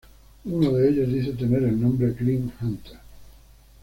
Uno 0.45 0.71
de 0.77 0.89
ellos 0.89 1.13
dice 1.13 1.33
tener 1.33 1.61
el 1.61 1.79
nombre 1.79 2.11
Grim 2.17 2.49
Hunter. 2.59 2.97